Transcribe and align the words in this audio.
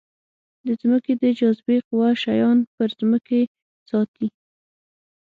د 0.65 0.67
ځمکې 0.81 1.13
د 1.21 1.23
جاذبې 1.39 1.77
قوه 1.87 2.09
شیان 2.23 2.57
پر 2.75 2.89
ځمکې 2.99 3.41
ساتي. 3.89 4.27